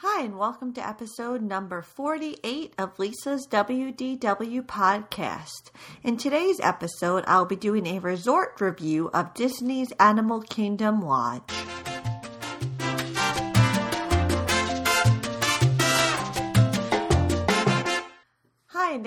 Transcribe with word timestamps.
Hi, 0.00 0.22
and 0.22 0.38
welcome 0.38 0.72
to 0.74 0.88
episode 0.88 1.42
number 1.42 1.82
48 1.82 2.72
of 2.78 2.96
Lisa's 3.00 3.48
WDW 3.48 4.62
podcast. 4.62 5.72
In 6.04 6.16
today's 6.16 6.60
episode, 6.60 7.24
I'll 7.26 7.44
be 7.44 7.56
doing 7.56 7.84
a 7.84 7.98
resort 7.98 8.60
review 8.60 9.10
of 9.12 9.34
Disney's 9.34 9.90
Animal 9.98 10.42
Kingdom 10.42 11.02
Lodge. 11.02 11.50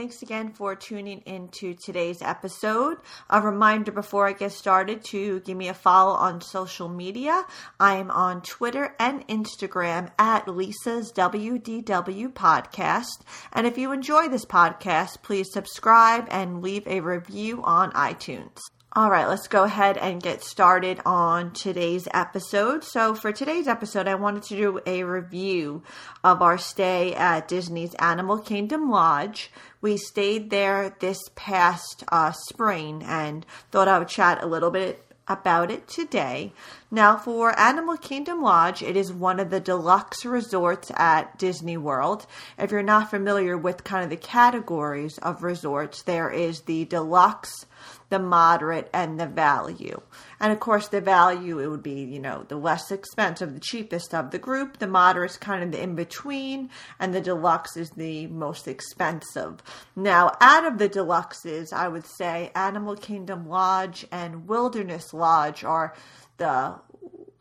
Thanks 0.02 0.24
again 0.24 0.52
for 0.52 0.76
tuning 0.76 1.20
into 1.28 1.76
today's 1.76 2.24
episode. 2.24 2.98
A 3.30 3.40
reminder 3.40 3.92
before 3.92 4.28
I 4.28 4.34
get 4.34 4.52
started 4.52 5.04
to 5.12 5.42
give 5.42 5.56
me 5.56 5.68
a 5.68 5.76
follow 5.76 6.14
on 6.14 6.42
social 6.42 6.90
media. 6.90 7.46
I 7.80 7.98
am 7.98 8.10
on 8.10 8.42
Twitter 8.42 8.96
and 9.00 9.28
Instagram 9.28 10.10
at 10.18 10.48
Lisa's 10.48 11.14
WDW 11.14 12.34
Podcast. 12.34 13.20
And 13.54 13.68
if 13.68 13.78
you 13.78 13.92
enjoy 13.92 14.28
this 14.28 14.44
podcast, 14.44 15.22
please 15.22 15.54
subscribe 15.54 16.26
and 16.32 16.64
leave 16.64 16.88
a 16.88 17.02
review 17.02 17.62
on 17.62 17.92
iTunes. 17.92 18.58
All 18.94 19.10
right, 19.10 19.30
let's 19.30 19.48
go 19.48 19.64
ahead 19.64 19.98
and 19.98 20.22
get 20.22 20.44
started 20.44 21.00
on 21.06 21.52
today's 21.52 22.10
episode. 22.14 22.84
So, 22.84 23.16
for 23.16 23.32
today's 23.32 23.66
episode, 23.66 24.06
I 24.06 24.16
wanted 24.16 24.44
to 24.44 24.58
do 24.58 24.82
a 24.86 25.04
review 25.04 25.82
of 26.26 26.42
our 26.42 26.58
stay 26.58 27.16
at 27.16 27.48
Disney's 27.48 27.94
Animal 28.00 28.40
Kingdom 28.40 28.92
Lodge. 28.92 29.50
We 29.80 29.96
stayed 29.96 30.50
there 30.50 30.94
this 31.00 31.20
past 31.36 32.04
uh, 32.10 32.34
spring 32.34 33.02
and 33.06 33.46
thought 33.72 33.88
I 33.88 33.98
would 33.98 34.10
chat 34.10 34.44
a 34.44 34.48
little 34.48 34.72
bit 34.72 35.06
about 35.26 35.72
it 35.72 35.88
today. 35.88 36.52
Now, 36.94 37.16
for 37.16 37.58
Animal 37.58 37.96
Kingdom 37.96 38.42
Lodge, 38.42 38.84
it 38.84 38.98
is 38.98 39.14
one 39.14 39.40
of 39.40 39.50
the 39.50 39.62
deluxe 39.62 40.26
resorts 40.26 40.92
at 40.98 41.38
Disney 41.38 41.78
World. 41.78 42.28
If 42.58 42.72
you're 42.72 42.84
not 42.84 43.10
familiar 43.10 43.58
with 43.58 43.86
kind 43.86 44.04
of 44.04 44.10
the 44.10 44.18
categories 44.18 45.18
of 45.20 45.42
resorts, 45.42 46.02
there 46.02 46.30
is 46.30 46.64
the 46.64 46.84
deluxe 46.84 47.66
the 48.12 48.20
moderate, 48.20 48.90
and 48.94 49.20
the 49.20 49.26
value. 49.26 50.02
And 50.40 50.52
of 50.52 50.60
course, 50.60 50.90
the 50.90 51.00
value, 51.00 51.60
it 51.60 51.68
would 51.68 51.82
be, 51.82 52.02
you 52.04 52.20
know, 52.20 52.46
the 52.48 52.58
less 52.58 52.92
expensive, 52.92 53.54
the 53.54 53.60
cheapest 53.60 54.14
of 54.14 54.32
the 54.32 54.38
group. 54.38 54.78
The 54.78 54.88
moderate 54.88 55.32
is 55.32 55.38
kind 55.38 55.64
of 55.64 55.72
the 55.72 55.82
in 55.82 55.96
between, 55.96 56.70
and 57.00 57.14
the 57.14 57.22
deluxe 57.22 57.78
is 57.78 57.92
the 57.92 58.28
most 58.28 58.68
expensive. 58.68 59.64
Now, 59.96 60.36
out 60.42 60.66
of 60.66 60.78
the 60.78 60.90
deluxes, 60.90 61.72
I 61.72 61.88
would 61.88 62.06
say 62.06 62.52
Animal 62.54 62.98
Kingdom 62.98 63.48
Lodge 63.48 64.06
and 64.12 64.48
Wilderness 64.48 65.14
Lodge 65.14 65.64
are 65.64 65.96
the 66.42 66.76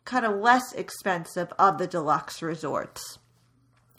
kind 0.04 0.26
of 0.26 0.36
less 0.36 0.74
expensive 0.74 1.50
of 1.58 1.78
the 1.78 1.86
deluxe 1.86 2.42
resorts 2.42 3.18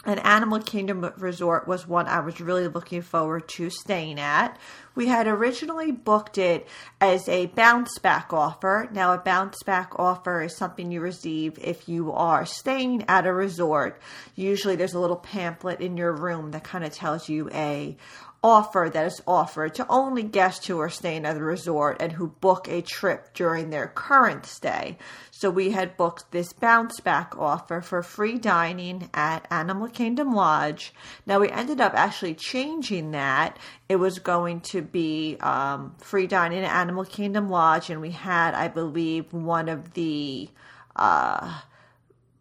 an 0.03 0.17
Animal 0.19 0.59
Kingdom 0.59 1.11
resort 1.17 1.67
was 1.67 1.87
one 1.87 2.07
I 2.07 2.21
was 2.21 2.41
really 2.41 2.67
looking 2.67 3.03
forward 3.03 3.47
to 3.49 3.69
staying 3.69 4.19
at. 4.19 4.57
We 4.95 5.05
had 5.05 5.27
originally 5.27 5.91
booked 5.91 6.39
it 6.39 6.67
as 6.99 7.29
a 7.29 7.45
bounce 7.45 7.99
back 7.99 8.33
offer. 8.33 8.89
Now, 8.91 9.13
a 9.13 9.19
bounce 9.19 9.61
back 9.63 9.91
offer 9.97 10.41
is 10.41 10.57
something 10.57 10.91
you 10.91 11.01
receive 11.01 11.59
if 11.61 11.87
you 11.87 12.11
are 12.13 12.47
staying 12.47 13.05
at 13.07 13.27
a 13.27 13.33
resort. 13.33 14.01
Usually, 14.35 14.75
there's 14.75 14.95
a 14.95 14.99
little 14.99 15.17
pamphlet 15.17 15.81
in 15.81 15.97
your 15.97 16.13
room 16.13 16.49
that 16.51 16.63
kind 16.63 16.83
of 16.83 16.91
tells 16.91 17.29
you 17.29 17.51
a 17.53 17.95
offer 18.43 18.89
that 18.91 19.05
is 19.05 19.21
offered 19.27 19.75
to 19.75 19.85
only 19.87 20.23
guests 20.23 20.65
who 20.65 20.79
are 20.79 20.89
staying 20.89 21.25
at 21.25 21.35
the 21.35 21.43
resort 21.43 22.01
and 22.01 22.11
who 22.11 22.27
book 22.27 22.67
a 22.67 22.81
trip 22.81 23.33
during 23.35 23.69
their 23.69 23.87
current 23.87 24.45
stay. 24.47 24.97
So 25.29 25.51
we 25.51 25.71
had 25.71 25.95
booked 25.95 26.31
this 26.31 26.51
bounce 26.51 26.99
back 26.99 27.37
offer 27.37 27.81
for 27.81 28.01
free 28.01 28.39
dining 28.39 29.09
at 29.13 29.45
Animal 29.51 29.89
Kingdom 29.89 30.33
Lodge. 30.33 30.91
Now 31.27 31.39
we 31.39 31.49
ended 31.49 31.79
up 31.79 31.93
actually 31.93 32.33
changing 32.33 33.11
that. 33.11 33.57
It 33.87 33.97
was 33.97 34.17
going 34.17 34.61
to 34.61 34.81
be 34.81 35.37
um, 35.39 35.95
free 35.99 36.25
dining 36.25 36.63
at 36.63 36.75
Animal 36.75 37.05
Kingdom 37.05 37.49
Lodge, 37.49 37.91
and 37.91 38.01
we 38.01 38.11
had, 38.11 38.55
I 38.55 38.69
believe, 38.69 39.31
one 39.33 39.69
of 39.69 39.93
the 39.93 40.49
uh, 40.95 41.61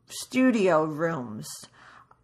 studio 0.08 0.84
rooms 0.84 1.46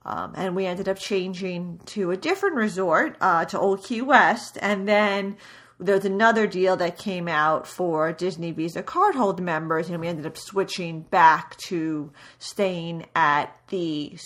um, 0.06 0.33
and 0.37 0.55
we 0.55 0.67
ended 0.67 0.89
up 0.89 0.99
changing 0.99 1.81
to 1.87 2.12
a 2.12 2.17
different 2.17 2.55
resort, 2.55 3.17
uh, 3.21 3.44
to 3.47 3.59
Old 3.59 3.83
Key 3.84 4.03
West. 4.03 4.56
And 4.62 4.89
then 4.89 5.37
there's 5.81 6.05
another 6.05 6.47
deal 6.47 6.77
that 6.77 6.97
came 6.97 7.27
out 7.27 7.67
for 7.67 8.12
Disney 8.12 8.53
Visa 8.53 8.84
cardholder 8.84 9.41
members, 9.41 9.91
and 9.91 10.00
we 10.00 10.06
ended 10.06 10.25
up 10.25 10.37
switching 10.37 11.03
back 11.03 11.56
to 11.69 12.12
staying 12.39 13.06
at 13.16 13.66
the 13.69 14.16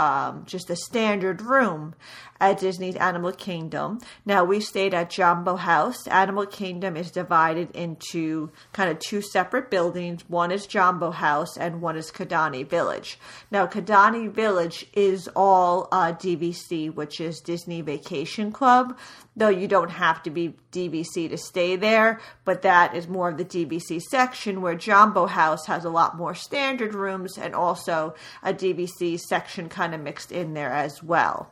um, 0.00 0.44
just 0.46 0.70
a 0.70 0.76
standard 0.76 1.42
room 1.42 1.94
at 2.40 2.60
Disney's 2.60 2.94
Animal 2.96 3.32
Kingdom. 3.32 3.98
Now 4.24 4.44
we 4.44 4.60
stayed 4.60 4.94
at 4.94 5.10
Jambo 5.10 5.56
House. 5.56 6.06
Animal 6.06 6.46
Kingdom 6.46 6.96
is 6.96 7.10
divided 7.10 7.70
into 7.72 8.50
kind 8.72 8.90
of 8.90 9.00
two 9.00 9.20
separate 9.20 9.70
buildings. 9.70 10.22
One 10.28 10.52
is 10.52 10.66
Jambo 10.66 11.10
House 11.10 11.56
and 11.56 11.82
one 11.82 11.96
is 11.96 12.12
Kidani 12.12 12.68
Village. 12.68 13.18
Now 13.50 13.66
Kidani 13.66 14.30
Village 14.30 14.86
is 14.92 15.28
all 15.34 15.88
uh, 15.90 16.12
DVC, 16.12 16.94
which 16.94 17.20
is 17.20 17.40
Disney 17.40 17.80
Vacation 17.80 18.52
Club. 18.52 18.96
Though 19.36 19.48
you 19.48 19.68
don't 19.68 19.90
have 19.90 20.22
to 20.24 20.30
be 20.30 20.56
DVC 20.72 21.28
to 21.30 21.38
stay 21.38 21.76
there, 21.76 22.20
but 22.44 22.62
that 22.62 22.96
is 22.96 23.06
more 23.06 23.28
of 23.28 23.36
the 23.36 23.44
DVC 23.44 24.00
section 24.02 24.62
where 24.62 24.74
Jambo 24.74 25.26
House 25.26 25.66
has 25.66 25.84
a 25.84 25.90
lot 25.90 26.16
more 26.16 26.34
standard 26.34 26.92
rooms 26.92 27.38
and 27.38 27.54
also 27.54 28.14
a 28.42 28.52
DVC 28.52 28.77
ABC 28.78 29.18
section 29.18 29.68
kind 29.68 29.94
of 29.94 30.00
mixed 30.00 30.30
in 30.30 30.54
there 30.54 30.72
as 30.72 31.02
well. 31.02 31.50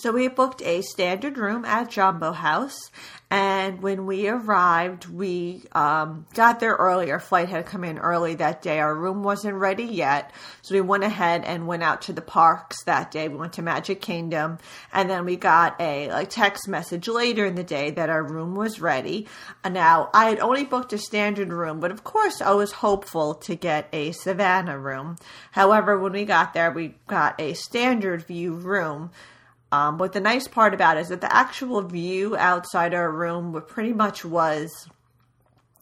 So 0.00 0.12
we 0.12 0.28
booked 0.28 0.62
a 0.62 0.80
standard 0.80 1.36
room 1.36 1.66
at 1.66 1.90
Jambo 1.90 2.32
House, 2.32 2.90
and 3.30 3.82
when 3.82 4.06
we 4.06 4.28
arrived, 4.28 5.04
we 5.04 5.64
um, 5.72 6.24
got 6.32 6.58
there 6.58 6.72
early. 6.72 7.12
Our 7.12 7.20
flight 7.20 7.50
had 7.50 7.66
come 7.66 7.84
in 7.84 7.98
early 7.98 8.34
that 8.36 8.62
day. 8.62 8.80
Our 8.80 8.94
room 8.94 9.22
wasn't 9.22 9.56
ready 9.56 9.84
yet, 9.84 10.32
so 10.62 10.74
we 10.74 10.80
went 10.80 11.04
ahead 11.04 11.44
and 11.44 11.66
went 11.66 11.82
out 11.82 12.00
to 12.02 12.14
the 12.14 12.22
parks 12.22 12.82
that 12.84 13.10
day. 13.10 13.28
We 13.28 13.36
went 13.36 13.52
to 13.54 13.62
Magic 13.62 14.00
Kingdom, 14.00 14.56
and 14.90 15.10
then 15.10 15.26
we 15.26 15.36
got 15.36 15.78
a 15.78 16.08
like 16.08 16.30
text 16.30 16.66
message 16.66 17.06
later 17.06 17.44
in 17.44 17.54
the 17.54 17.62
day 17.62 17.90
that 17.90 18.08
our 18.08 18.22
room 18.22 18.54
was 18.54 18.80
ready. 18.80 19.26
Now 19.70 20.08
I 20.14 20.30
had 20.30 20.40
only 20.40 20.64
booked 20.64 20.94
a 20.94 20.98
standard 20.98 21.52
room, 21.52 21.78
but 21.78 21.90
of 21.90 22.04
course 22.04 22.40
I 22.40 22.52
was 22.52 22.72
hopeful 22.72 23.34
to 23.34 23.54
get 23.54 23.90
a 23.92 24.12
Savannah 24.12 24.78
room. 24.78 25.18
However, 25.50 25.98
when 25.98 26.12
we 26.12 26.24
got 26.24 26.54
there, 26.54 26.70
we 26.70 26.94
got 27.06 27.38
a 27.38 27.52
standard 27.52 28.22
view 28.22 28.54
room 28.54 29.10
um, 29.72 29.96
but 29.96 30.12
the 30.12 30.20
nice 30.20 30.48
part 30.48 30.74
about 30.74 30.96
it 30.96 31.00
is 31.00 31.08
that 31.08 31.20
the 31.20 31.34
actual 31.34 31.82
view 31.82 32.36
outside 32.36 32.94
our 32.94 33.10
room 33.10 33.62
pretty 33.68 33.92
much 33.92 34.24
was 34.24 34.88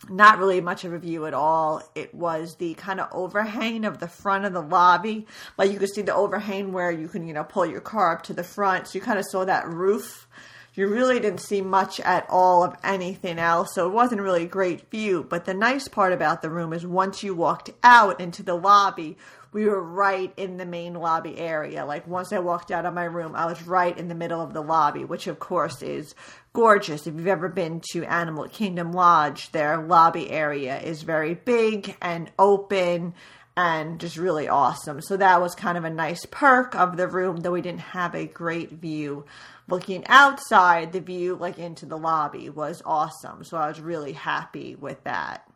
not 0.09 0.38
really 0.38 0.60
much 0.60 0.84
of 0.84 0.93
a 0.93 0.99
view 0.99 1.26
at 1.26 1.34
all. 1.34 1.82
It 1.94 2.15
was 2.15 2.56
the 2.56 2.75
kind 2.75 3.00
of 3.00 3.09
overhang 3.12 3.84
of 3.84 3.98
the 3.98 4.09
front 4.09 4.44
of 4.44 4.53
the 4.53 4.62
lobby. 4.62 5.27
Like 5.56 5.72
you 5.72 5.78
could 5.78 5.93
see 5.93 6.03
the 6.03 6.15
overhang 6.15 6.72
where 6.72 6.91
you 6.91 7.09
can, 7.09 7.27
you 7.27 7.34
know, 7.34 7.44
pull 7.44 7.66
your 7.66 7.81
car 7.81 8.12
up 8.12 8.22
to 8.25 8.34
the 8.34 8.44
front. 8.44 8.88
So 8.88 8.98
you 8.98 9.00
kind 9.00 9.19
of 9.19 9.25
saw 9.27 9.44
that 9.44 9.69
roof. 9.69 10.28
You 10.75 10.87
really 10.87 11.19
didn't 11.19 11.41
see 11.41 11.60
much 11.60 11.98
at 12.00 12.25
all 12.28 12.62
of 12.62 12.77
anything 12.84 13.38
else. 13.38 13.75
So 13.75 13.88
it 13.88 13.93
wasn't 13.93 14.21
really 14.21 14.44
a 14.44 14.48
great 14.48 14.88
view. 14.91 15.27
But 15.28 15.44
the 15.44 15.54
nice 15.54 15.88
part 15.88 16.12
about 16.12 16.41
the 16.41 16.50
room 16.50 16.72
is 16.72 16.87
once 16.87 17.22
you 17.25 17.34
walked 17.34 17.71
out 17.82 18.21
into 18.21 18.44
the 18.44 18.54
lobby, 18.54 19.16
we 19.58 19.64
were 19.64 19.82
right 19.82 20.32
in 20.36 20.56
the 20.56 20.64
main 20.64 20.94
lobby 20.94 21.36
area. 21.36 21.84
Like 21.84 22.06
once 22.06 22.32
I 22.32 22.38
walked 22.38 22.70
out 22.70 22.86
of 22.86 22.94
my 22.94 23.02
room, 23.02 23.34
I 23.34 23.46
was 23.46 23.60
right 23.66 23.98
in 23.98 24.06
the 24.06 24.14
middle 24.14 24.41
of 24.41 24.52
the 24.52 24.60
lobby, 24.60 25.04
which 25.04 25.26
of 25.26 25.41
course 25.41 25.82
is 25.82 26.14
gorgeous. 26.52 27.08
If 27.08 27.16
you've 27.16 27.26
ever 27.26 27.48
been 27.48 27.82
to 27.91 28.04
Animal 28.04 28.47
Kingdom 28.47 28.92
Lodge, 28.92 29.50
their 29.50 29.76
lobby 29.78 30.30
area 30.30 30.78
is 30.78 31.02
very 31.02 31.34
big 31.34 31.97
and 32.00 32.30
open 32.38 33.14
and 33.56 33.98
just 33.98 34.16
really 34.16 34.47
awesome. 34.47 35.00
So 35.00 35.16
that 35.16 35.41
was 35.41 35.56
kind 35.56 35.76
of 35.76 35.82
a 35.82 35.91
nice 35.91 36.24
perk 36.24 36.76
of 36.76 36.97
the 36.97 37.08
room, 37.08 37.38
though 37.38 37.50
we 37.50 37.60
didn't 37.60 37.80
have 37.80 38.15
a 38.15 38.27
great 38.27 38.71
view. 38.71 39.24
Looking 39.66 40.06
outside, 40.06 40.92
the 40.92 41.00
view 41.00 41.34
like 41.34 41.59
into 41.59 41.84
the 41.84 41.98
lobby 41.98 42.48
was 42.48 42.80
awesome. 42.84 43.42
So 43.42 43.56
I 43.56 43.66
was 43.66 43.80
really 43.80 44.12
happy 44.12 44.77
with 44.77 45.03
that. 45.03 45.47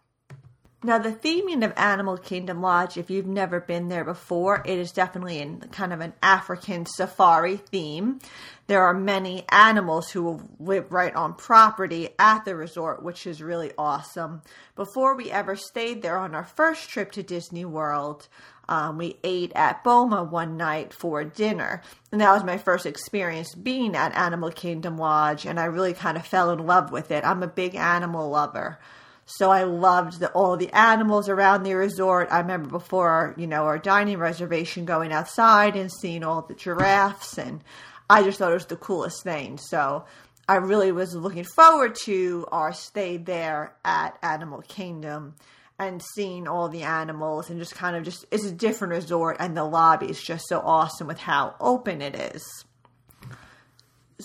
Now, 0.84 0.98
the 0.98 1.12
theming 1.12 1.64
of 1.64 1.72
Animal 1.76 2.16
Kingdom 2.16 2.60
Lodge, 2.60 2.96
if 2.96 3.08
you've 3.08 3.26
never 3.26 3.60
been 3.60 3.88
there 3.88 4.04
before, 4.04 4.64
it 4.66 4.78
is 4.78 4.90
definitely 4.90 5.38
in 5.38 5.60
kind 5.70 5.92
of 5.92 6.00
an 6.00 6.12
African 6.20 6.86
safari 6.86 7.56
theme. 7.56 8.18
There 8.66 8.82
are 8.82 8.92
many 8.92 9.44
animals 9.48 10.10
who 10.10 10.40
live 10.58 10.92
right 10.92 11.14
on 11.14 11.34
property 11.34 12.08
at 12.18 12.44
the 12.44 12.56
resort, 12.56 13.04
which 13.04 13.28
is 13.28 13.40
really 13.40 13.70
awesome. 13.78 14.42
Before 14.74 15.14
we 15.14 15.30
ever 15.30 15.54
stayed 15.54 16.02
there 16.02 16.18
on 16.18 16.34
our 16.34 16.44
first 16.44 16.88
trip 16.88 17.12
to 17.12 17.22
Disney 17.22 17.64
World, 17.64 18.26
um, 18.68 18.98
we 18.98 19.18
ate 19.22 19.52
at 19.54 19.84
Boma 19.84 20.24
one 20.24 20.56
night 20.56 20.92
for 20.92 21.22
dinner. 21.22 21.80
And 22.10 22.20
that 22.20 22.32
was 22.32 22.42
my 22.42 22.58
first 22.58 22.86
experience 22.86 23.54
being 23.54 23.94
at 23.94 24.16
Animal 24.16 24.50
Kingdom 24.50 24.98
Lodge, 24.98 25.46
and 25.46 25.60
I 25.60 25.66
really 25.66 25.94
kind 25.94 26.16
of 26.16 26.26
fell 26.26 26.50
in 26.50 26.66
love 26.66 26.90
with 26.90 27.12
it. 27.12 27.24
I'm 27.24 27.44
a 27.44 27.48
big 27.48 27.76
animal 27.76 28.30
lover. 28.30 28.80
So 29.26 29.50
I 29.50 29.62
loved 29.62 30.20
the, 30.20 30.30
all 30.32 30.56
the 30.56 30.70
animals 30.72 31.28
around 31.28 31.62
the 31.62 31.74
resort. 31.74 32.28
I 32.30 32.40
remember 32.40 32.68
before, 32.68 33.34
you 33.36 33.46
know, 33.46 33.64
our 33.64 33.78
dining 33.78 34.18
reservation 34.18 34.84
going 34.84 35.12
outside 35.12 35.76
and 35.76 35.90
seeing 35.90 36.24
all 36.24 36.42
the 36.42 36.54
giraffes 36.54 37.38
and 37.38 37.62
I 38.10 38.22
just 38.22 38.38
thought 38.38 38.50
it 38.50 38.54
was 38.54 38.66
the 38.66 38.76
coolest 38.76 39.22
thing. 39.22 39.58
So 39.58 40.04
I 40.48 40.56
really 40.56 40.92
was 40.92 41.14
looking 41.14 41.44
forward 41.44 41.96
to 42.04 42.46
our 42.52 42.72
stay 42.72 43.16
there 43.16 43.74
at 43.84 44.18
Animal 44.22 44.62
Kingdom 44.62 45.34
and 45.78 46.02
seeing 46.14 46.46
all 46.46 46.68
the 46.68 46.82
animals 46.82 47.48
and 47.48 47.58
just 47.58 47.74
kind 47.74 47.96
of 47.96 48.02
just 48.02 48.26
it's 48.30 48.44
a 48.44 48.52
different 48.52 48.92
resort 48.92 49.36
and 49.40 49.56
the 49.56 49.64
lobby 49.64 50.10
is 50.10 50.22
just 50.22 50.46
so 50.48 50.60
awesome 50.60 51.06
with 51.06 51.18
how 51.18 51.54
open 51.60 52.02
it 52.02 52.14
is. 52.14 52.64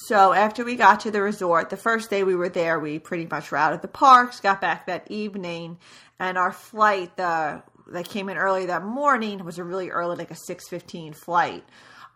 So 0.06 0.32
after 0.32 0.64
we 0.64 0.76
got 0.76 1.02
to 1.02 1.12
the 1.12 1.22
resort, 1.22 1.70
the 1.70 1.78
first 1.78 2.10
day 2.10 2.24
we 2.24 2.36
were 2.36 2.50
there, 2.50 2.80
we 2.80 3.00
pretty 3.00 3.26
much 3.26 3.52
were 3.52 3.58
out 3.58 3.74
at 3.74 3.82
the 3.82 3.88
parks, 3.88 4.40
got 4.40 4.62
back 4.62 4.86
that 4.86 5.10
evening, 5.10 5.80
and 6.20 6.38
our 6.38 6.52
flight 6.52 7.18
the 7.18 7.64
that 7.88 8.10
came 8.10 8.28
in 8.30 8.38
early 8.38 8.66
that 8.66 8.84
morning 8.84 9.44
was 9.46 9.58
a 9.58 9.64
really 9.64 9.90
early, 9.90 10.16
like 10.16 10.30
a 10.30 10.36
six 10.36 10.68
fifteen 10.68 11.14
flight. 11.14 11.64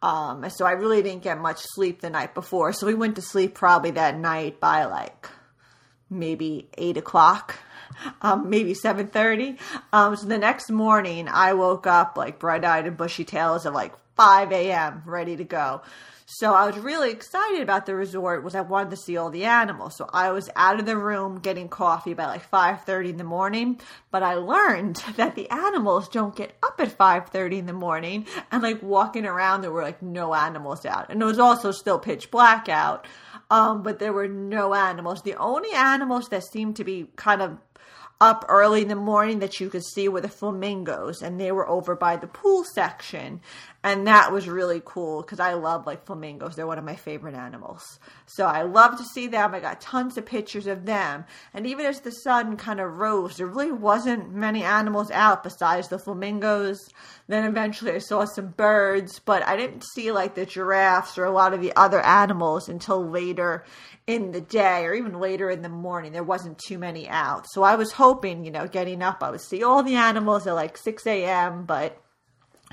Um, 0.04 0.48
so 0.50 0.66
I 0.66 0.72
really 0.72 1.02
didn't 1.02 1.24
get 1.24 1.40
much 1.40 1.58
sleep 1.60 2.02
the 2.02 2.10
night 2.10 2.34
before. 2.34 2.74
So 2.74 2.88
we 2.88 2.94
went 2.94 3.16
to 3.16 3.22
sleep 3.22 3.56
probably 3.56 3.92
that 3.92 4.18
night 4.18 4.60
by 4.60 4.86
like 4.86 5.28
maybe 6.10 6.70
eight 6.78 6.98
o'clock, 6.98 7.56
um, 8.22 8.50
maybe 8.50 8.76
seven 8.76 9.08
thirty. 9.08 9.58
Um, 9.92 10.16
so 10.16 10.28
the 10.28 10.38
next 10.38 10.70
morning 10.70 11.28
I 11.28 11.54
woke 11.54 11.88
up 11.88 12.16
like 12.16 12.38
bright 12.38 12.64
eyed 12.64 12.86
and 12.86 12.98
bushy 12.98 13.24
tails 13.24 13.66
at 13.66 13.74
like 13.74 13.94
five 14.16 14.52
a.m. 14.52 15.02
ready 15.06 15.36
to 15.38 15.44
go. 15.44 15.82
So 16.34 16.54
I 16.54 16.66
was 16.66 16.78
really 16.78 17.12
excited 17.12 17.60
about 17.60 17.86
the 17.86 17.94
resort 17.94 18.42
was 18.42 18.56
I 18.56 18.62
wanted 18.62 18.92
to 18.92 18.96
see 18.96 19.18
all 19.18 19.30
the 19.30 19.44
animals. 19.44 19.98
So 19.98 20.10
I 20.14 20.32
was 20.32 20.50
out 20.56 20.80
of 20.80 20.86
the 20.86 20.96
room 20.96 21.40
getting 21.40 21.68
coffee 21.68 22.14
by 22.14 22.26
like 22.26 22.50
5:30 22.50 23.10
in 23.10 23.18
the 23.18 23.26
morning, 23.26 23.82
but 24.12 24.24
I 24.24 24.36
learned 24.36 24.96
that 25.18 25.36
the 25.36 25.50
animals 25.50 26.08
don't 26.08 26.34
get 26.34 26.56
up 26.64 26.80
at 26.80 26.98
5:30 26.98 27.60
in 27.60 27.66
the 27.66 27.74
morning 27.74 28.26
and 28.50 28.64
like 28.64 28.82
walking 28.82 29.26
around 29.26 29.60
there 29.60 29.74
were 29.74 29.82
like 29.82 30.02
no 30.02 30.34
animals 30.34 30.86
out. 30.86 31.08
And 31.10 31.22
it 31.22 31.26
was 31.26 31.38
also 31.38 31.72
still 31.72 32.00
pitch 32.00 32.32
black 32.32 32.70
out. 32.70 33.08
Um, 33.50 33.84
but 33.84 34.00
there 34.00 34.14
were 34.14 34.30
no 34.30 34.74
animals. 34.74 35.24
The 35.24 35.36
only 35.36 35.74
animals 35.74 36.30
that 36.30 36.46
seemed 36.46 36.78
to 36.78 36.86
be 36.86 37.10
kind 37.18 37.42
of 37.42 37.58
up 38.22 38.46
early 38.48 38.84
in 38.84 38.88
the 38.88 38.96
morning 38.96 39.40
that 39.40 39.60
you 39.60 39.68
could 39.68 39.84
see 39.84 40.08
were 40.08 40.22
the 40.22 40.30
flamingos 40.30 41.24
and 41.24 41.42
they 41.42 41.52
were 41.52 41.68
over 41.68 41.96
by 41.96 42.16
the 42.16 42.28
pool 42.28 42.64
section 42.64 43.42
and 43.84 44.06
that 44.06 44.32
was 44.32 44.48
really 44.48 44.82
cool 44.84 45.22
because 45.22 45.40
i 45.40 45.54
love 45.54 45.86
like 45.86 46.06
flamingos 46.06 46.56
they're 46.56 46.68
one 46.68 46.78
of 46.78 46.84
my 46.84 46.96
favorite 46.96 47.36
animals 47.36 48.00
so 48.26 48.46
i 48.46 48.62
love 48.62 48.98
to 48.98 49.04
see 49.04 49.28
them 49.28 49.54
i 49.54 49.60
got 49.60 49.82
tons 49.82 50.18
of 50.18 50.26
pictures 50.26 50.68
of 50.68 50.86
them 50.86 51.26
and 51.54 51.66
even 51.66 51.86
as 51.86 52.02
the 52.02 52.12
sun 52.12 52.58
kind 52.58 52.80
of 52.80 52.98
rose 52.98 53.38
there 53.38 53.48
really 53.48 53.72
wasn't 53.72 54.34
many 54.34 54.64
animals 54.64 55.10
out 55.12 55.44
besides 55.44 55.88
the 55.88 56.00
flamingos 56.00 56.80
then 57.28 57.46
eventually 57.46 57.92
i 57.92 57.98
saw 57.98 58.26
some 58.26 58.50
birds 58.50 59.20
but 59.20 59.46
i 59.48 59.56
didn't 59.56 59.84
see 59.94 60.12
like 60.12 60.36
the 60.36 60.46
giraffes 60.46 61.18
or 61.18 61.26
a 61.26 61.32
lot 61.32 61.54
of 61.54 61.62
the 61.62 61.74
other 61.76 62.02
animals 62.02 62.70
until 62.70 63.10
later 63.10 63.64
in 64.08 64.32
the 64.32 64.42
day 64.42 64.86
or 64.86 64.94
even 64.94 65.20
later 65.20 65.50
in 65.50 65.62
the 65.62 65.70
morning. 65.70 66.12
There 66.12 66.24
wasn't 66.24 66.58
too 66.58 66.78
many 66.78 67.08
out. 67.08 67.46
So 67.50 67.64
I 67.64 67.76
was 67.76 67.92
hoping, 67.92 68.46
you 68.46 68.52
know, 68.52 68.68
getting 68.68 69.02
up, 69.02 69.22
I 69.22 69.30
would 69.30 69.42
see 69.42 69.64
all 69.64 69.84
the 69.84 69.96
animals 69.96 70.48
at 70.48 70.56
like 70.56 70.78
6 70.78 71.06
a.m., 71.08 71.66
but 71.66 72.02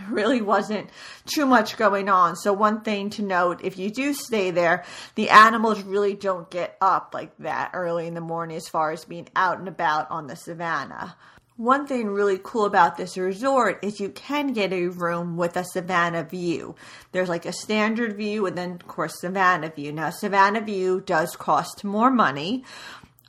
really 0.11 0.41
wasn't 0.41 0.91
too 1.27 1.47
much 1.47 1.77
going 1.77 2.09
on. 2.09 2.37
So 2.37 2.53
one 2.53 2.81
thing 2.83 3.11
to 3.11 3.23
note, 3.23 3.61
if 3.63 3.79
you 3.79 3.91
do 3.91 4.13
stay 4.13 4.51
there, 4.51 4.85
the 5.15 5.31
animals 5.31 5.83
really 5.83 6.15
don't 6.15 6.51
get 6.51 6.77
up 6.81 7.11
like 7.15 7.37
that 7.39 7.71
early 7.75 8.07
in 8.07 8.15
the 8.15 8.21
morning 8.21 8.57
as 8.57 8.69
far 8.69 8.93
as 8.93 9.05
being 9.05 9.29
out 9.37 9.59
and 9.59 9.69
about 9.69 10.11
on 10.11 10.27
the 10.27 10.37
savannah. 10.37 11.17
One 11.59 11.89
thing 11.89 12.07
really 12.07 12.39
cool 12.41 12.67
about 12.67 12.97
this 12.97 13.19
resort 13.19 13.81
is 13.83 13.99
you 13.99 14.11
can 14.11 14.53
get 14.53 14.73
a 14.73 14.87
room 14.87 15.37
with 15.37 15.57
a 15.57 15.65
Savannah 15.65 16.23
view. 16.23 16.77
There's 17.11 17.29
like 17.29 17.47
a 17.47 17.53
standard 17.53 18.17
view 18.17 18.47
and 18.47 18.57
then, 18.57 18.71
of 18.75 18.87
course, 18.87 19.21
Savannah 19.21 19.71
view. 19.71 19.91
Now, 19.91 20.11
Savannah 20.11 20.61
view 20.61 21.01
does 21.01 21.35
cost 21.35 21.83
more 21.83 22.13
money. 22.13 22.63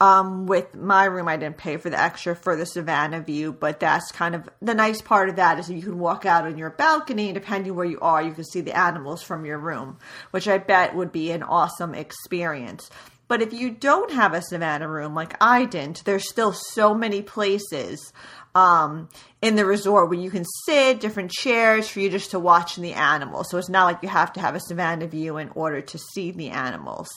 Um, 0.02 0.46
with 0.46 0.74
my 0.76 1.06
room, 1.06 1.28
I 1.28 1.36
didn't 1.36 1.58
pay 1.58 1.76
for 1.76 1.90
the 1.90 2.00
extra 2.00 2.34
for 2.34 2.56
the 2.56 2.66
Savannah 2.66 3.20
view, 3.20 3.52
but 3.52 3.82
that's 3.82 4.14
kind 4.14 4.34
of 4.34 4.48
the 4.62 4.74
nice 4.74 5.02
part 5.02 5.28
of 5.28 5.36
that 5.36 5.60
is 5.60 5.70
you 5.70 5.82
can 5.82 6.00
walk 6.00 6.26
out 6.26 6.46
on 6.46 6.58
your 6.58 6.70
balcony, 6.70 7.34
depending 7.34 7.76
where 7.76 7.86
you 7.86 8.00
are, 8.00 8.24
you 8.24 8.32
can 8.32 8.46
see 8.46 8.62
the 8.62 8.78
animals 8.78 9.22
from 9.22 9.46
your 9.46 9.58
room, 9.58 9.98
which 10.32 10.48
I 10.48 10.58
bet 10.58 10.96
would 10.96 11.12
be 11.12 11.32
an 11.32 11.44
awesome 11.44 11.94
experience. 11.94 12.90
But 13.28 13.44
if 13.44 13.54
you 13.54 13.70
don't 13.70 14.12
have 14.12 14.34
a 14.34 14.42
Savannah 14.42 14.90
room 14.90 15.14
like 15.14 15.36
I 15.40 15.66
didn't, 15.66 16.04
there's 16.04 16.28
still 16.28 16.52
so 16.52 16.96
many 16.96 17.22
places 17.22 18.12
um, 18.56 19.08
in 19.42 19.56
the 19.56 19.66
resort 19.66 20.10
where 20.10 20.18
you 20.18 20.32
can 20.32 20.46
sit, 20.66 21.00
different 21.00 21.32
chairs 21.32 21.88
for 21.88 22.00
you 22.00 22.10
just 22.10 22.32
to 22.32 22.40
watch 22.40 22.76
the 22.76 22.94
animals. 22.94 23.50
So 23.52 23.58
it's 23.58 23.70
not 23.70 23.86
like 23.86 24.02
you 24.02 24.10
have 24.10 24.34
to 24.34 24.40
have 24.40 24.56
a 24.56 24.60
Savannah 24.60 25.08
view 25.08 25.38
in 25.38 25.50
order 25.50 25.82
to 25.82 25.98
see 25.98 26.32
the 26.32 26.50
animals. 26.50 27.10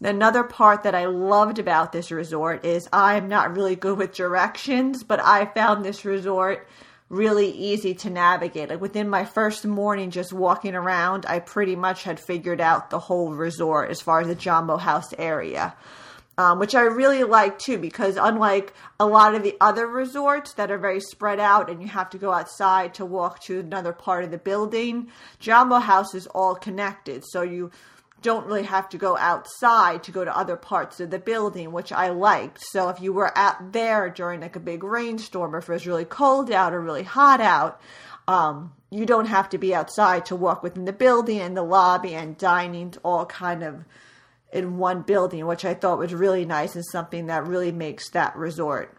Another 0.00 0.42
part 0.42 0.82
that 0.82 0.94
I 0.94 1.06
loved 1.06 1.58
about 1.58 1.92
this 1.92 2.10
resort 2.10 2.64
is 2.64 2.88
I'm 2.92 3.28
not 3.28 3.56
really 3.56 3.76
good 3.76 3.98
with 3.98 4.14
directions, 4.14 5.04
but 5.04 5.20
I 5.20 5.46
found 5.46 5.84
this 5.84 6.04
resort 6.04 6.66
really 7.08 7.50
easy 7.50 7.94
to 7.94 8.10
navigate. 8.10 8.70
Like 8.70 8.80
within 8.80 9.08
my 9.08 9.24
first 9.24 9.66
morning 9.66 10.10
just 10.10 10.32
walking 10.32 10.74
around, 10.74 11.26
I 11.26 11.40
pretty 11.40 11.76
much 11.76 12.04
had 12.04 12.18
figured 12.18 12.60
out 12.60 12.88
the 12.88 12.98
whole 12.98 13.32
resort 13.32 13.90
as 13.90 14.00
far 14.00 14.20
as 14.20 14.28
the 14.28 14.34
Jambo 14.34 14.78
House 14.78 15.12
area. 15.18 15.76
Um, 16.38 16.58
which 16.58 16.74
I 16.74 16.80
really 16.84 17.24
like 17.24 17.58
too, 17.58 17.76
because 17.76 18.16
unlike 18.16 18.72
a 18.98 19.04
lot 19.04 19.34
of 19.34 19.42
the 19.42 19.54
other 19.60 19.86
resorts 19.86 20.54
that 20.54 20.70
are 20.70 20.78
very 20.78 20.98
spread 20.98 21.38
out 21.38 21.68
and 21.68 21.82
you 21.82 21.88
have 21.88 22.08
to 22.10 22.18
go 22.18 22.32
outside 22.32 22.94
to 22.94 23.04
walk 23.04 23.40
to 23.40 23.60
another 23.60 23.92
part 23.92 24.24
of 24.24 24.30
the 24.30 24.38
building, 24.38 25.08
Jambo 25.40 25.76
House 25.76 26.14
is 26.14 26.26
all 26.28 26.54
connected. 26.54 27.22
So 27.26 27.42
you 27.42 27.70
don't 28.22 28.46
really 28.46 28.62
have 28.62 28.88
to 28.90 28.98
go 28.98 29.16
outside 29.18 30.04
to 30.04 30.12
go 30.12 30.24
to 30.24 30.36
other 30.36 30.56
parts 30.56 31.00
of 31.00 31.10
the 31.10 31.18
building, 31.18 31.72
which 31.72 31.92
I 31.92 32.08
liked. 32.10 32.62
So 32.62 32.88
if 32.88 33.00
you 33.00 33.12
were 33.12 33.36
out 33.36 33.72
there 33.72 34.08
during 34.08 34.40
like 34.40 34.56
a 34.56 34.60
big 34.60 34.84
rainstorm 34.84 35.54
or 35.54 35.58
if 35.58 35.68
it 35.68 35.72
was 35.72 35.86
really 35.86 36.04
cold 36.04 36.50
out 36.50 36.72
or 36.72 36.80
really 36.80 37.02
hot 37.02 37.40
out, 37.40 37.80
um, 38.28 38.72
you 38.90 39.04
don't 39.04 39.26
have 39.26 39.48
to 39.50 39.58
be 39.58 39.74
outside 39.74 40.26
to 40.26 40.36
walk 40.36 40.62
within 40.62 40.84
the 40.84 40.92
building 40.92 41.40
and 41.40 41.56
the 41.56 41.62
lobby 41.62 42.14
and 42.14 42.38
dining 42.38 42.94
all 43.04 43.26
kind 43.26 43.62
of 43.62 43.84
in 44.52 44.78
one 44.78 45.02
building, 45.02 45.46
which 45.46 45.64
I 45.64 45.74
thought 45.74 45.98
was 45.98 46.14
really 46.14 46.44
nice 46.44 46.74
and 46.74 46.84
something 46.84 47.26
that 47.26 47.46
really 47.46 47.72
makes 47.72 48.10
that 48.10 48.36
resort 48.36 48.96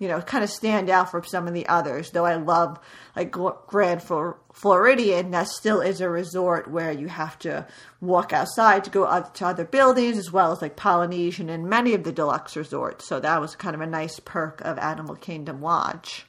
you 0.00 0.08
know, 0.08 0.20
kind 0.22 0.42
of 0.42 0.50
stand 0.50 0.88
out 0.88 1.10
from 1.10 1.24
some 1.24 1.46
of 1.46 1.52
the 1.52 1.68
others. 1.68 2.10
Though 2.10 2.24
I 2.24 2.36
love 2.36 2.80
like 3.14 3.30
Grand 3.30 4.02
Floridian, 4.02 5.30
that 5.30 5.46
still 5.48 5.82
is 5.82 6.00
a 6.00 6.08
resort 6.08 6.70
where 6.70 6.90
you 6.90 7.06
have 7.08 7.38
to 7.40 7.66
walk 8.00 8.32
outside 8.32 8.82
to 8.84 8.90
go 8.90 9.06
out 9.06 9.34
to 9.36 9.46
other 9.46 9.66
buildings, 9.66 10.16
as 10.16 10.32
well 10.32 10.52
as 10.52 10.62
like 10.62 10.74
Polynesian 10.74 11.50
and 11.50 11.68
many 11.68 11.92
of 11.92 12.04
the 12.04 12.12
deluxe 12.12 12.56
resorts. 12.56 13.06
So 13.06 13.20
that 13.20 13.40
was 13.42 13.54
kind 13.54 13.74
of 13.74 13.82
a 13.82 13.86
nice 13.86 14.18
perk 14.18 14.62
of 14.62 14.78
Animal 14.78 15.16
Kingdom 15.16 15.60
Lodge. 15.60 16.24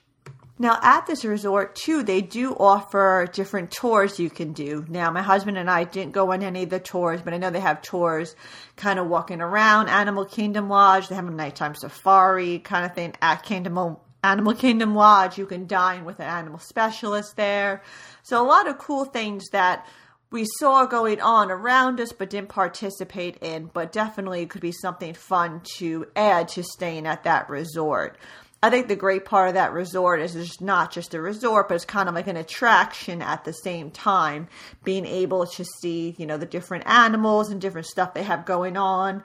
Now, 0.62 0.77
at 0.84 1.08
this 1.08 1.25
resort, 1.25 1.74
too, 1.74 2.03
they 2.03 2.22
do 2.22 2.53
offer 2.53 3.27
different 3.34 3.72
tours 3.72 4.20
you 4.20 4.30
can 4.30 4.53
do. 4.53 4.86
Now, 4.88 5.10
my 5.10 5.24
husband 5.24 5.58
and 5.58 5.68
I 5.68 5.86
didn't 5.86 6.12
go 6.12 6.34
on 6.34 6.44
any 6.44 6.62
of 6.62 6.70
the 6.70 6.80
tours, 6.80 7.20
but 7.24 7.34
I 7.34 7.38
know 7.38 7.50
they 7.50 7.60
have 7.60 7.82
tours 7.82 8.36
kind 8.75 9.00
of 9.00 9.08
walking 9.08 9.41
around 9.41 9.89
Animal 9.89 10.24
Kingdom 10.24 10.70
Lodge. 10.70 11.08
They 11.08 11.15
have 11.15 11.27
a 11.27 11.32
nighttime 11.32 11.74
safari 11.74 12.60
kind 12.60 12.86
of 12.86 12.94
thing 12.94 13.15
at 13.24 13.41
Kingdom 13.41 13.98
Animal 14.24 14.53
Kingdom 14.53 14.94
Lodge. 14.94 15.39
You 15.39 15.48
can 15.48 15.65
dine 15.65 16.06
with 16.06 16.20
an 16.20 16.27
animal 16.27 16.60
specialist 16.60 17.38
there. 17.38 17.82
So, 18.22 18.39
a 18.39 18.46
lot 18.46 18.68
of 18.68 18.77
cool 18.77 19.06
things 19.06 19.50
that 19.53 19.88
we 20.30 20.46
saw 20.60 20.86
going 20.86 21.22
on 21.22 21.50
around 21.50 22.00
us 22.00 22.13
but 22.13 22.30
didn't 22.30 22.50
participate 22.50 23.38
in, 23.38 23.72
but 23.74 23.91
definitely 23.91 24.46
could 24.46 24.62
be 24.62 24.72
something 24.72 25.15
fun 25.15 25.62
to 25.77 26.06
add 26.15 26.50
to 26.50 26.62
staying 26.63 27.08
at 27.08 27.24
that 27.24 27.50
resort. 27.50 28.20
I 28.63 28.70
think 28.70 28.88
the 28.88 28.96
great 28.96 29.25
part 29.25 29.48
of 29.48 29.53
that 29.56 29.74
resort 29.74 30.22
is 30.22 30.36
it's 30.36 30.62
not 30.62 30.91
just 30.91 31.15
a 31.15 31.22
resort, 31.22 31.68
but 31.68 31.75
it's 31.75 31.86
kind 31.86 32.08
of 32.08 32.13
like 32.13 32.27
an 32.27 32.38
attraction 32.38 33.22
at 33.22 33.44
the 33.44 33.53
same 33.53 33.89
time. 33.89 34.48
Being 34.84 35.06
able 35.08 35.48
to 35.48 35.65
see, 35.65 36.15
you 36.20 36.27
know, 36.27 36.38
the 36.38 36.46
different 36.46 36.86
animals 36.86 37.50
and 37.50 37.60
different 37.60 37.88
stuff 37.88 38.13
they 38.13 38.24
have 38.24 38.46
going 38.46 38.77
on. 38.77 39.24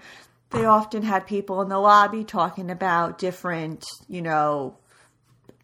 They 0.50 0.64
often 0.64 1.02
had 1.02 1.26
people 1.26 1.60
in 1.60 1.68
the 1.68 1.78
lobby 1.78 2.24
talking 2.24 2.70
about 2.70 3.18
different, 3.18 3.84
you 4.08 4.22
know, 4.22 4.76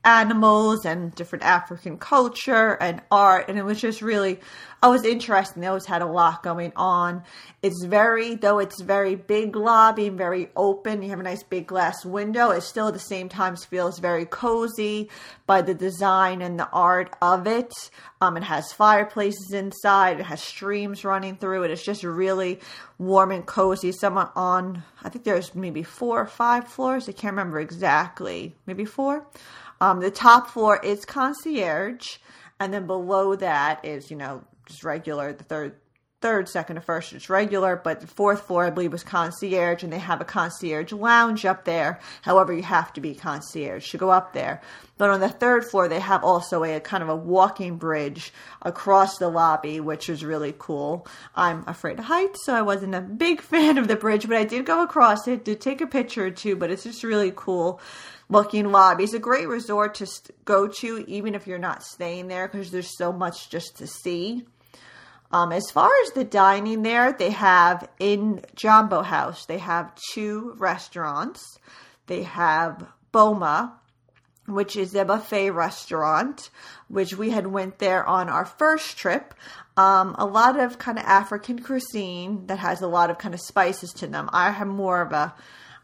animals 0.04 0.84
and 0.84 1.14
different 1.14 1.44
African 1.44 1.96
culture 1.96 2.76
and 2.80 3.00
art. 3.10 3.48
And 3.48 3.58
it 3.58 3.64
was 3.64 3.80
just 3.80 4.02
really, 4.02 4.40
I 4.82 4.88
was 4.88 5.04
interested. 5.04 5.62
They 5.62 5.66
always 5.66 5.86
had 5.86 6.02
a 6.02 6.06
lot 6.06 6.42
going 6.42 6.72
on. 6.74 7.22
It's 7.62 7.84
very, 7.84 8.34
though 8.34 8.58
it's 8.58 8.80
very 8.80 9.14
big 9.14 9.54
lobby 9.54 10.08
very 10.08 10.50
open. 10.56 11.02
You 11.02 11.10
have 11.10 11.20
a 11.20 11.24
nice 11.24 11.42
big 11.42 11.66
glass 11.66 12.04
window. 12.04 12.50
It 12.50 12.62
still 12.62 12.88
at 12.88 12.94
the 12.94 13.00
same 13.00 13.28
time 13.28 13.56
feels 13.56 13.98
very 13.98 14.26
cozy 14.26 15.08
by 15.46 15.62
the 15.62 15.74
design 15.74 16.42
and 16.42 16.58
the 16.58 16.68
art 16.70 17.14
of 17.20 17.46
it. 17.46 17.72
Um, 18.20 18.36
it 18.36 18.42
has 18.42 18.72
fireplaces 18.72 19.52
inside. 19.52 20.20
It 20.20 20.26
has 20.26 20.42
streams 20.42 21.04
running 21.04 21.36
through 21.36 21.64
it. 21.64 21.70
It's 21.70 21.84
just 21.84 22.02
really 22.04 22.60
warm 22.98 23.32
and 23.32 23.46
cozy. 23.46 23.92
Someone 23.92 24.28
on, 24.34 24.82
I 25.02 25.08
think 25.08 25.24
there's 25.24 25.54
maybe 25.54 25.82
four 25.82 26.20
or 26.20 26.26
five 26.26 26.68
floors. 26.68 27.08
I 27.08 27.12
can't 27.12 27.32
remember 27.32 27.60
exactly. 27.60 28.54
Maybe 28.66 28.84
four. 28.84 29.26
Um, 29.82 29.98
the 29.98 30.12
top 30.12 30.48
floor 30.48 30.78
is 30.78 31.04
concierge, 31.04 32.18
and 32.60 32.72
then 32.72 32.86
below 32.86 33.34
that 33.34 33.84
is, 33.84 34.12
you 34.12 34.16
know, 34.16 34.44
just 34.64 34.84
regular. 34.84 35.32
The 35.32 35.42
third, 35.42 35.74
third, 36.20 36.48
second, 36.48 36.76
and 36.76 36.86
first 36.86 37.12
is 37.12 37.28
regular, 37.28 37.74
but 37.74 38.00
the 38.00 38.06
fourth 38.06 38.42
floor, 38.42 38.64
I 38.64 38.70
believe, 38.70 38.92
was 38.92 39.02
concierge, 39.02 39.82
and 39.82 39.92
they 39.92 39.98
have 39.98 40.20
a 40.20 40.24
concierge 40.24 40.92
lounge 40.92 41.44
up 41.44 41.64
there. 41.64 41.98
However, 42.22 42.52
you 42.52 42.62
have 42.62 42.92
to 42.92 43.00
be 43.00 43.16
concierge 43.16 43.90
to 43.90 43.98
go 43.98 44.10
up 44.10 44.34
there. 44.34 44.60
But 44.98 45.10
on 45.10 45.18
the 45.18 45.28
third 45.28 45.64
floor, 45.64 45.88
they 45.88 45.98
have 45.98 46.22
also 46.22 46.62
a, 46.62 46.76
a 46.76 46.80
kind 46.80 47.02
of 47.02 47.08
a 47.08 47.16
walking 47.16 47.76
bridge 47.76 48.32
across 48.62 49.18
the 49.18 49.28
lobby, 49.28 49.80
which 49.80 50.08
is 50.08 50.24
really 50.24 50.54
cool. 50.56 51.08
I'm 51.34 51.64
afraid 51.66 51.98
of 51.98 52.04
heights, 52.04 52.44
so 52.44 52.54
I 52.54 52.62
wasn't 52.62 52.94
a 52.94 53.00
big 53.00 53.40
fan 53.40 53.78
of 53.78 53.88
the 53.88 53.96
bridge, 53.96 54.28
but 54.28 54.36
I 54.36 54.44
did 54.44 54.64
go 54.64 54.84
across 54.84 55.26
it, 55.26 55.44
did 55.44 55.60
take 55.60 55.80
a 55.80 55.88
picture 55.88 56.26
or 56.26 56.30
two, 56.30 56.54
but 56.54 56.70
it's 56.70 56.84
just 56.84 57.02
really 57.02 57.32
cool 57.34 57.80
looking 58.32 58.72
lobby. 58.72 59.04
It's 59.04 59.12
a 59.12 59.18
great 59.18 59.46
resort 59.46 59.94
to 59.96 60.06
go 60.44 60.66
to, 60.66 61.04
even 61.06 61.34
if 61.34 61.46
you're 61.46 61.58
not 61.58 61.82
staying 61.82 62.28
there, 62.28 62.48
because 62.48 62.70
there's 62.70 62.96
so 62.96 63.12
much 63.12 63.50
just 63.50 63.76
to 63.78 63.86
see. 63.86 64.44
Um, 65.30 65.52
as 65.52 65.70
far 65.70 65.90
as 66.04 66.10
the 66.10 66.24
dining 66.24 66.82
there, 66.82 67.12
they 67.12 67.30
have 67.30 67.88
in 67.98 68.42
Jambo 68.54 69.02
House, 69.02 69.46
they 69.46 69.58
have 69.58 69.94
two 70.12 70.54
restaurants. 70.58 71.58
They 72.06 72.24
have 72.24 72.84
Boma, 73.12 73.78
which 74.46 74.76
is 74.76 74.94
a 74.94 75.04
buffet 75.04 75.50
restaurant, 75.50 76.50
which 76.88 77.14
we 77.16 77.30
had 77.30 77.46
went 77.46 77.78
there 77.78 78.04
on 78.06 78.28
our 78.28 78.44
first 78.44 78.98
trip. 78.98 79.34
Um, 79.76 80.14
a 80.18 80.26
lot 80.26 80.60
of 80.60 80.78
kind 80.78 80.98
of 80.98 81.04
African 81.04 81.60
cuisine 81.60 82.46
that 82.48 82.58
has 82.58 82.82
a 82.82 82.86
lot 82.86 83.08
of 83.08 83.16
kind 83.16 83.32
of 83.32 83.40
spices 83.40 83.92
to 83.94 84.06
them. 84.06 84.28
I 84.32 84.50
have 84.50 84.66
more 84.66 85.00
of 85.00 85.12
a 85.12 85.34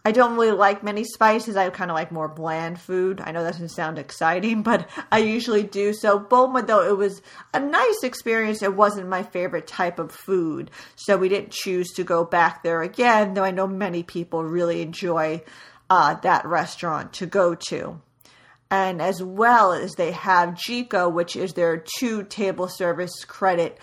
I 0.08 0.10
don't 0.10 0.36
really 0.36 0.52
like 0.52 0.82
many 0.82 1.04
spices. 1.04 1.54
I 1.54 1.68
kind 1.68 1.90
of 1.90 1.94
like 1.94 2.10
more 2.10 2.28
bland 2.28 2.80
food. 2.80 3.20
I 3.22 3.30
know 3.30 3.44
that 3.44 3.52
doesn't 3.52 3.68
sound 3.68 3.98
exciting, 3.98 4.62
but 4.70 4.88
I 5.12 5.18
usually 5.18 5.64
do. 5.64 5.92
So 5.92 6.18
Boma, 6.18 6.62
though, 6.62 6.88
it 6.88 6.96
was 6.96 7.20
a 7.52 7.60
nice 7.60 8.02
experience. 8.02 8.62
It 8.62 8.74
wasn't 8.74 9.10
my 9.10 9.22
favorite 9.22 9.66
type 9.66 9.98
of 9.98 10.10
food. 10.10 10.70
So 10.96 11.18
we 11.18 11.28
didn't 11.28 11.50
choose 11.50 11.88
to 11.90 12.04
go 12.04 12.24
back 12.24 12.62
there 12.62 12.80
again, 12.80 13.34
though 13.34 13.44
I 13.44 13.50
know 13.50 13.66
many 13.66 14.02
people 14.02 14.42
really 14.42 14.80
enjoy 14.80 15.42
uh, 15.90 16.14
that 16.14 16.46
restaurant 16.46 17.12
to 17.14 17.26
go 17.26 17.54
to. 17.68 18.00
And 18.70 19.02
as 19.02 19.22
well 19.22 19.74
as 19.74 19.92
they 19.96 20.12
have 20.12 20.54
Jiko, 20.54 21.12
which 21.12 21.36
is 21.36 21.52
their 21.52 21.84
two 21.98 22.22
table 22.22 22.68
service 22.68 23.26
credit 23.26 23.76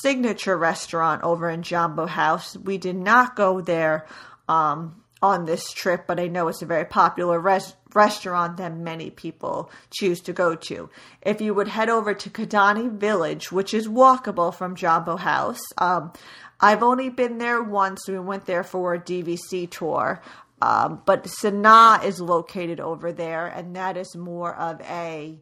signature 0.00 0.56
restaurant 0.56 1.24
over 1.24 1.50
in 1.50 1.64
Jambo 1.64 2.06
House. 2.06 2.56
We 2.56 2.78
did 2.78 2.94
not 2.94 3.34
go 3.34 3.60
there. 3.60 4.06
Um, 4.48 5.01
on 5.22 5.44
this 5.44 5.70
trip, 5.72 6.04
but 6.06 6.18
I 6.18 6.26
know 6.26 6.48
it's 6.48 6.62
a 6.62 6.66
very 6.66 6.84
popular 6.84 7.38
res- 7.38 7.74
restaurant 7.94 8.56
that 8.56 8.76
many 8.76 9.08
people 9.10 9.70
choose 9.90 10.20
to 10.22 10.32
go 10.32 10.56
to. 10.56 10.90
If 11.22 11.40
you 11.40 11.54
would 11.54 11.68
head 11.68 11.88
over 11.88 12.12
to 12.12 12.30
Kidani 12.30 12.90
Village, 12.90 13.52
which 13.52 13.72
is 13.72 13.86
walkable 13.86 14.52
from 14.52 14.74
Jambo 14.74 15.16
House, 15.16 15.60
um, 15.78 16.12
I've 16.60 16.82
only 16.82 17.08
been 17.08 17.38
there 17.38 17.62
once. 17.62 18.08
We 18.08 18.18
went 18.18 18.46
there 18.46 18.64
for 18.64 18.94
a 18.94 19.00
DVC 19.00 19.70
tour. 19.70 20.20
Um, 20.60 21.02
but 21.04 21.24
Sanaa 21.24 22.04
is 22.04 22.20
located 22.20 22.78
over 22.78 23.12
there, 23.12 23.48
and 23.48 23.74
that 23.74 23.96
is 23.96 24.14
more 24.14 24.54
of 24.54 24.80
a, 24.82 25.36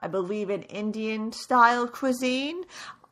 I 0.00 0.08
believe, 0.08 0.48
an 0.48 0.62
Indian 0.62 1.32
style 1.32 1.86
cuisine 1.86 2.62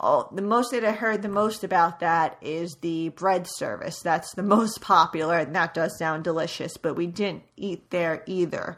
oh, 0.04 0.28
the 0.32 0.42
most 0.42 0.70
that 0.73 0.84
I 0.84 0.92
heard 0.92 1.23
the 1.23 1.28
most 1.28 1.64
about 1.64 2.00
that 2.00 2.37
is 2.40 2.76
the 2.76 3.08
bread 3.11 3.46
service. 3.49 4.00
That's 4.00 4.34
the 4.34 4.42
most 4.56 4.80
popular, 4.80 5.38
and 5.38 5.54
that 5.56 5.75
does 5.75 5.99
sound 5.99 6.25
delicious. 6.25 6.76
But 6.76 6.94
we 6.94 7.06
didn't 7.06 7.44
eat 7.56 7.90
there 7.90 8.23
either. 8.26 8.76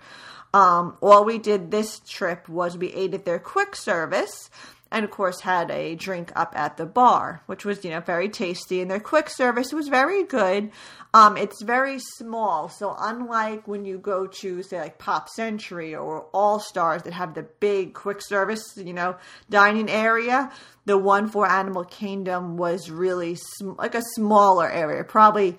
Um, 0.55 0.97
all 1.03 1.25
we 1.25 1.39
did 1.39 1.71
this 1.71 2.01
trip 2.07 2.49
was 2.49 2.79
we 2.79 2.93
ate 2.95 3.13
at 3.13 3.27
their 3.27 3.39
quick 3.39 3.77
service, 3.77 4.49
and 4.97 5.05
of 5.05 5.11
course 5.11 5.43
had 5.43 5.71
a 5.71 5.95
drink 5.95 6.33
up 6.35 6.55
at 6.57 6.79
the 6.79 6.87
bar, 6.87 7.43
which 7.45 7.67
was 7.67 7.85
you 7.85 7.91
know 7.91 8.01
very 8.01 8.31
tasty. 8.31 8.81
And 8.81 8.91
their 8.91 8.99
quick 8.99 9.29
service 9.29 9.71
was 9.71 9.89
very 9.89 10.25
good. 10.25 10.71
Um, 11.13 11.37
it's 11.37 11.63
very 11.63 11.99
small, 11.99 12.71
so 12.71 12.97
unlike 12.99 13.69
when 13.69 13.85
you 13.85 13.99
go 13.99 14.27
to 14.27 14.63
say 14.63 14.81
like 14.81 14.99
Pop 14.99 15.29
Century 15.29 15.95
or 15.95 16.23
All 16.33 16.59
Stars 16.61 17.03
that 17.03 17.13
have 17.13 17.35
the 17.35 17.43
big 17.43 17.93
quick 17.93 18.23
service, 18.23 18.63
you 18.77 18.95
know, 18.95 19.17
dining 19.51 19.91
area, 19.91 20.51
the 20.87 20.97
one 20.97 21.29
for 21.29 21.47
Animal 21.47 21.85
Kingdom 21.85 22.57
was 22.57 22.91
really 22.91 23.35
sm- 23.35 23.73
like 23.77 23.95
a 23.95 24.03
smaller 24.15 24.71
area, 24.71 25.05
probably 25.05 25.59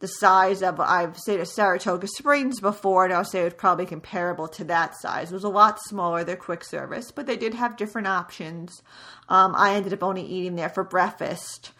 the 0.00 0.06
size 0.06 0.62
of 0.62 0.78
I've 0.78 1.18
stayed 1.18 1.40
at 1.40 1.48
Saratoga 1.48 2.06
Springs 2.06 2.60
before, 2.60 3.04
and 3.04 3.12
I'll 3.12 3.24
say 3.24 3.40
it 3.40 3.44
was 3.44 3.54
probably 3.54 3.86
comparable 3.86 4.46
to 4.48 4.64
that 4.64 4.96
size. 4.96 5.30
It 5.30 5.34
was 5.34 5.44
a 5.44 5.48
lot 5.48 5.80
smaller, 5.82 6.22
their 6.22 6.36
quick 6.36 6.62
service, 6.62 7.10
but 7.10 7.26
they 7.26 7.36
did 7.36 7.54
have 7.54 7.76
different 7.76 8.06
options. 8.06 8.82
Um, 9.28 9.54
I 9.56 9.74
ended 9.74 9.92
up 9.92 10.04
only 10.04 10.22
eating 10.22 10.54
there 10.54 10.68
for 10.68 10.84
breakfast, 10.84 11.72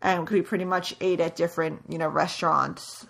and 0.00 0.28
we 0.28 0.40
pretty 0.40 0.64
much 0.64 0.96
ate 1.00 1.20
at 1.20 1.36
different, 1.36 1.82
you 1.88 1.98
know, 1.98 2.08
restaurants 2.08 3.06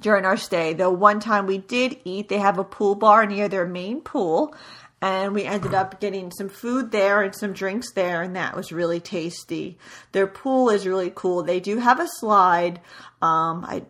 during 0.00 0.24
our 0.24 0.36
stay. 0.36 0.72
Though 0.72 0.90
one 0.90 1.18
time 1.18 1.46
we 1.46 1.58
did 1.58 1.98
eat, 2.04 2.28
they 2.28 2.38
have 2.38 2.58
a 2.58 2.64
pool 2.64 2.94
bar 2.94 3.26
near 3.26 3.48
their 3.48 3.66
main 3.66 4.00
pool, 4.00 4.54
and 5.02 5.34
we 5.34 5.44
ended 5.44 5.74
up 5.74 6.00
getting 6.00 6.30
some 6.30 6.48
food 6.48 6.90
there 6.90 7.22
and 7.22 7.34
some 7.34 7.52
drinks 7.52 7.92
there 7.92 8.22
and 8.22 8.34
that 8.36 8.56
was 8.56 8.72
really 8.72 9.00
tasty. 9.00 9.78
Their 10.12 10.26
pool 10.26 10.70
is 10.70 10.86
really 10.86 11.12
cool. 11.14 11.42
They 11.42 11.60
do 11.60 11.78
have 11.78 12.00
a 12.00 12.08
slide. 12.18 12.80
Um, 13.20 13.64
i 13.68 13.84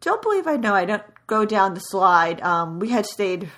don't 0.00 0.22
believe 0.22 0.46
i 0.46 0.56
know. 0.56 0.74
I 0.74 0.84
don't 0.84 1.02
go 1.26 1.44
down 1.44 1.74
the 1.74 1.80
slide. 1.80 2.40
Um, 2.40 2.80
we 2.80 2.88
had 2.88 3.06
stayed 3.06 3.48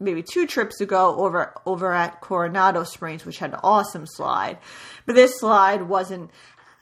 maybe 0.00 0.22
two 0.22 0.46
trips 0.46 0.80
ago 0.80 1.16
over 1.16 1.54
over 1.66 1.92
at 1.92 2.20
coronado 2.20 2.82
springs 2.82 3.24
which 3.24 3.38
had 3.38 3.52
an 3.52 3.60
awesome 3.62 4.06
slide. 4.06 4.58
But 5.06 5.14
this 5.14 5.38
slide 5.38 5.82
wasn't 5.82 6.30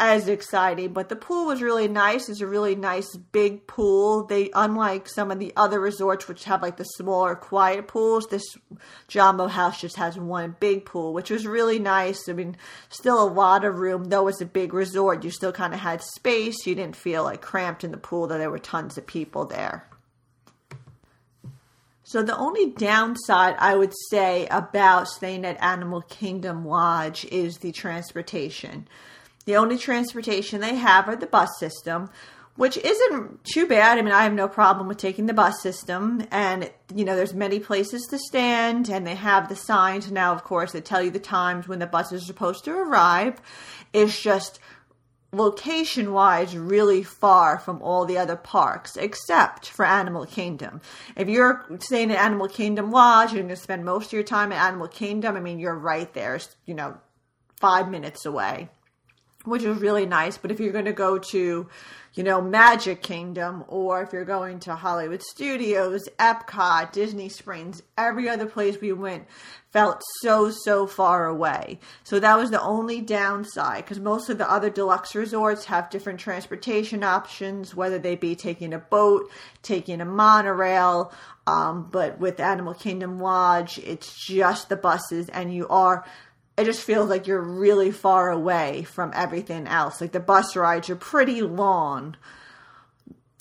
as 0.04 0.26
exciting, 0.26 0.92
but 0.92 1.08
the 1.08 1.14
pool 1.14 1.46
was 1.46 1.62
really 1.62 1.86
nice. 1.86 2.28
It's 2.28 2.40
a 2.40 2.46
really 2.48 2.74
nice 2.74 3.16
big 3.16 3.68
pool. 3.68 4.26
They, 4.26 4.50
unlike 4.52 5.08
some 5.08 5.30
of 5.30 5.38
the 5.38 5.52
other 5.56 5.78
resorts 5.78 6.26
which 6.26 6.42
have 6.42 6.60
like 6.60 6.76
the 6.76 6.82
smaller, 6.82 7.36
quiet 7.36 7.86
pools, 7.86 8.26
this 8.26 8.42
Jambo 9.06 9.46
House 9.46 9.80
just 9.80 9.96
has 9.98 10.18
one 10.18 10.56
big 10.58 10.86
pool, 10.86 11.12
which 11.12 11.30
was 11.30 11.46
really 11.46 11.78
nice. 11.78 12.28
I 12.28 12.32
mean, 12.32 12.56
still 12.88 13.22
a 13.22 13.30
lot 13.30 13.64
of 13.64 13.78
room, 13.78 14.06
though 14.06 14.26
it's 14.26 14.40
a 14.40 14.46
big 14.46 14.74
resort. 14.74 15.22
You 15.22 15.30
still 15.30 15.52
kind 15.52 15.72
of 15.72 15.78
had 15.78 16.02
space. 16.02 16.66
You 16.66 16.74
didn't 16.74 16.96
feel 16.96 17.22
like 17.22 17.40
cramped 17.40 17.84
in 17.84 17.92
the 17.92 17.96
pool, 17.96 18.26
though 18.26 18.38
there 18.38 18.50
were 18.50 18.58
tons 18.58 18.98
of 18.98 19.06
people 19.06 19.44
there. 19.44 19.86
So 22.02 22.24
the 22.24 22.36
only 22.36 22.70
downside 22.70 23.54
I 23.60 23.76
would 23.76 23.92
say 24.10 24.48
about 24.50 25.06
staying 25.06 25.44
at 25.44 25.62
Animal 25.62 26.02
Kingdom 26.02 26.66
Lodge 26.66 27.24
is 27.26 27.58
the 27.58 27.70
transportation. 27.70 28.88
The 29.44 29.56
only 29.56 29.76
transportation 29.76 30.60
they 30.60 30.76
have 30.76 31.08
are 31.08 31.16
the 31.16 31.26
bus 31.26 31.58
system, 31.58 32.10
which 32.56 32.76
isn't 32.76 33.44
too 33.44 33.66
bad. 33.66 33.98
I 33.98 34.02
mean, 34.02 34.12
I 34.12 34.24
have 34.24 34.34
no 34.34 34.48
problem 34.48 34.86
with 34.86 34.98
taking 34.98 35.26
the 35.26 35.34
bus 35.34 35.60
system, 35.62 36.26
and 36.30 36.70
you 36.94 37.04
know, 37.04 37.16
there's 37.16 37.34
many 37.34 37.58
places 37.58 38.06
to 38.10 38.18
stand, 38.18 38.88
and 38.88 39.06
they 39.06 39.14
have 39.14 39.48
the 39.48 39.56
signs 39.56 40.10
now. 40.10 40.32
Of 40.32 40.44
course, 40.44 40.72
that 40.72 40.84
tell 40.84 41.02
you 41.02 41.10
the 41.10 41.18
times 41.18 41.66
when 41.66 41.78
the 41.78 41.86
bus 41.86 42.12
is 42.12 42.26
supposed 42.26 42.64
to 42.64 42.72
arrive. 42.72 43.40
It's 43.92 44.20
just 44.20 44.60
location 45.34 46.12
wise 46.12 46.54
really 46.54 47.02
far 47.02 47.58
from 47.58 47.80
all 47.80 48.04
the 48.04 48.18
other 48.18 48.36
parks 48.36 48.96
except 48.98 49.66
for 49.66 49.86
Animal 49.86 50.26
Kingdom. 50.26 50.82
If 51.16 51.28
you're 51.28 51.64
staying 51.80 52.10
at 52.10 52.18
Animal 52.18 52.48
Kingdom 52.48 52.90
Lodge, 52.90 53.32
you're 53.32 53.42
going 53.42 53.48
to 53.48 53.56
spend 53.56 53.84
most 53.84 54.08
of 54.08 54.12
your 54.12 54.24
time 54.24 54.52
at 54.52 54.66
Animal 54.66 54.88
Kingdom. 54.88 55.34
I 55.34 55.40
mean, 55.40 55.58
you're 55.58 55.74
right 55.74 56.12
there, 56.12 56.38
you 56.66 56.74
know, 56.74 56.98
five 57.56 57.90
minutes 57.90 58.26
away 58.26 58.68
which 59.44 59.62
is 59.62 59.78
really 59.78 60.06
nice. 60.06 60.38
But 60.38 60.50
if 60.50 60.60
you're 60.60 60.72
going 60.72 60.84
to 60.84 60.92
go 60.92 61.18
to, 61.18 61.68
you 62.14 62.22
know, 62.22 62.40
Magic 62.40 63.02
Kingdom, 63.02 63.64
or 63.68 64.02
if 64.02 64.12
you're 64.12 64.24
going 64.24 64.60
to 64.60 64.74
Hollywood 64.74 65.22
Studios, 65.22 66.08
Epcot, 66.18 66.92
Disney 66.92 67.28
Springs, 67.28 67.82
every 67.96 68.28
other 68.28 68.46
place 68.46 68.80
we 68.80 68.92
went 68.92 69.26
felt 69.72 70.02
so, 70.20 70.50
so 70.50 70.86
far 70.86 71.26
away. 71.26 71.80
So 72.04 72.20
that 72.20 72.36
was 72.36 72.50
the 72.50 72.60
only 72.60 73.00
downside 73.00 73.84
because 73.84 73.98
most 73.98 74.28
of 74.28 74.36
the 74.36 74.50
other 74.50 74.68
deluxe 74.68 75.14
resorts 75.14 75.64
have 75.64 75.90
different 75.90 76.20
transportation 76.20 77.02
options, 77.02 77.74
whether 77.74 77.98
they 77.98 78.14
be 78.14 78.36
taking 78.36 78.74
a 78.74 78.78
boat, 78.78 79.30
taking 79.62 80.00
a 80.00 80.04
monorail. 80.04 81.12
Um, 81.46 81.88
but 81.90 82.20
with 82.20 82.38
Animal 82.38 82.74
Kingdom 82.74 83.18
Lodge, 83.18 83.78
it's 83.78 84.14
just 84.26 84.68
the 84.68 84.76
buses, 84.76 85.28
and 85.30 85.52
you 85.52 85.66
are 85.68 86.04
it 86.56 86.64
just 86.64 86.82
feels 86.82 87.08
like 87.08 87.26
you're 87.26 87.40
really 87.40 87.90
far 87.90 88.30
away 88.30 88.82
from 88.82 89.12
everything 89.14 89.66
else. 89.66 90.00
Like 90.00 90.12
the 90.12 90.20
bus 90.20 90.54
rides 90.54 90.90
are 90.90 90.96
pretty 90.96 91.40
long 91.42 92.16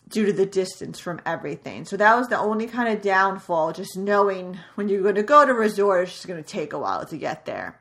due 0.08 0.26
to 0.26 0.34
the 0.34 0.46
distance 0.46 1.00
from 1.00 1.22
everything. 1.26 1.86
So 1.86 1.98
that 1.98 2.18
was 2.18 2.28
the 2.28 2.38
only 2.38 2.68
kind 2.68 2.94
of 2.94 3.02
downfall, 3.02 3.74
just 3.74 3.98
knowing 3.98 4.60
when 4.76 4.90
you're 4.90 5.02
going 5.02 5.16
to 5.16 5.24
go 5.24 5.46
to 5.46 5.54
resort, 5.54 6.04
it's 6.04 6.14
just 6.14 6.28
going 6.28 6.42
to 6.42 6.50
take 6.50 6.74
a 6.74 6.80
while 6.80 7.06
to 7.06 7.18
get 7.18 7.46
there. 7.46 7.80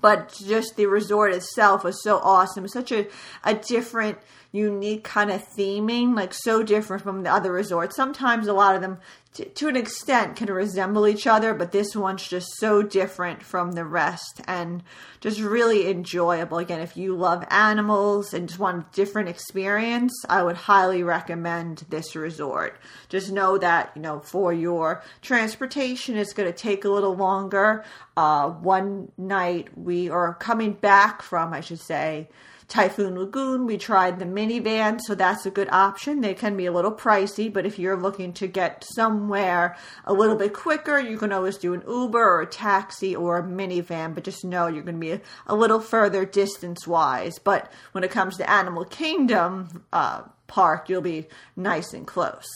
But 0.00 0.34
just 0.44 0.76
the 0.76 0.86
resort 0.86 1.32
itself 1.32 1.82
was 1.82 2.02
so 2.02 2.18
awesome. 2.18 2.68
Such 2.68 2.92
a, 2.92 3.06
a 3.44 3.54
different 3.54 4.18
unique 4.56 5.04
kind 5.04 5.30
of 5.30 5.46
theming, 5.56 6.16
like 6.16 6.32
so 6.34 6.62
different 6.62 7.02
from 7.02 7.22
the 7.22 7.32
other 7.32 7.52
resorts. 7.52 7.94
Sometimes 7.94 8.48
a 8.48 8.52
lot 8.52 8.74
of 8.74 8.80
them, 8.80 8.98
t- 9.34 9.44
to 9.44 9.68
an 9.68 9.76
extent, 9.76 10.36
can 10.36 10.48
resemble 10.52 11.06
each 11.06 11.26
other, 11.26 11.54
but 11.54 11.72
this 11.72 11.94
one's 11.94 12.26
just 12.26 12.48
so 12.58 12.82
different 12.82 13.42
from 13.42 13.72
the 13.72 13.84
rest 13.84 14.40
and 14.46 14.82
just 15.20 15.40
really 15.40 15.88
enjoyable. 15.88 16.58
Again, 16.58 16.80
if 16.80 16.96
you 16.96 17.14
love 17.14 17.44
animals 17.50 18.32
and 18.32 18.48
just 18.48 18.58
want 18.58 18.78
a 18.78 18.96
different 18.96 19.28
experience, 19.28 20.12
I 20.28 20.42
would 20.42 20.56
highly 20.56 21.02
recommend 21.02 21.84
this 21.90 22.16
resort. 22.16 22.80
Just 23.08 23.30
know 23.30 23.58
that, 23.58 23.92
you 23.94 24.02
know, 24.02 24.20
for 24.20 24.52
your 24.52 25.02
transportation, 25.22 26.16
it's 26.16 26.32
going 26.32 26.50
to 26.50 26.56
take 26.56 26.84
a 26.84 26.90
little 26.90 27.14
longer. 27.14 27.84
Uh, 28.16 28.48
one 28.48 29.12
night 29.18 29.68
we 29.76 30.08
are 30.08 30.34
coming 30.34 30.72
back 30.72 31.22
from, 31.22 31.52
I 31.52 31.60
should 31.60 31.80
say, 31.80 32.28
Typhoon 32.68 33.16
Lagoon, 33.16 33.64
we 33.64 33.78
tried 33.78 34.18
the 34.18 34.24
minivan, 34.24 35.00
so 35.00 35.14
that's 35.14 35.46
a 35.46 35.50
good 35.50 35.68
option. 35.70 36.20
They 36.20 36.34
can 36.34 36.56
be 36.56 36.66
a 36.66 36.72
little 36.72 36.92
pricey, 36.92 37.52
but 37.52 37.64
if 37.64 37.78
you're 37.78 37.96
looking 37.96 38.32
to 38.34 38.48
get 38.48 38.84
somewhere 38.94 39.76
a 40.04 40.12
little 40.12 40.34
bit 40.34 40.52
quicker, 40.52 40.98
you 40.98 41.16
can 41.16 41.32
always 41.32 41.58
do 41.58 41.74
an 41.74 41.84
Uber 41.86 42.18
or 42.18 42.42
a 42.42 42.46
taxi 42.46 43.14
or 43.14 43.38
a 43.38 43.42
minivan, 43.42 44.14
but 44.14 44.24
just 44.24 44.44
know 44.44 44.66
you're 44.66 44.82
going 44.82 44.96
to 44.96 45.00
be 45.00 45.12
a, 45.12 45.20
a 45.46 45.54
little 45.54 45.80
further 45.80 46.24
distance 46.24 46.86
wise. 46.88 47.38
But 47.38 47.72
when 47.92 48.02
it 48.02 48.10
comes 48.10 48.36
to 48.38 48.50
Animal 48.50 48.84
Kingdom 48.84 49.84
uh, 49.92 50.22
Park, 50.48 50.88
you'll 50.88 51.02
be 51.02 51.28
nice 51.54 51.92
and 51.92 52.06
close. 52.06 52.48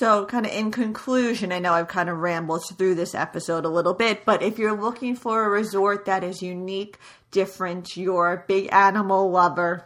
So, 0.00 0.24
kind 0.24 0.46
of 0.46 0.52
in 0.52 0.70
conclusion, 0.70 1.52
I 1.52 1.58
know 1.58 1.74
I've 1.74 1.88
kind 1.88 2.08
of 2.08 2.16
rambled 2.16 2.62
through 2.78 2.94
this 2.94 3.14
episode 3.14 3.66
a 3.66 3.68
little 3.68 3.92
bit, 3.92 4.24
but 4.24 4.42
if 4.42 4.58
you're 4.58 4.74
looking 4.74 5.14
for 5.14 5.44
a 5.44 5.50
resort 5.50 6.06
that 6.06 6.24
is 6.24 6.40
unique, 6.40 6.96
different, 7.30 7.98
you're 7.98 8.32
a 8.32 8.44
big 8.48 8.70
animal 8.72 9.30
lover, 9.30 9.84